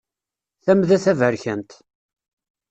[0.63, 1.69] Tamda taberkant.